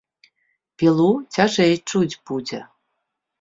[0.83, 2.63] Пілу цяжэй чуць будзе.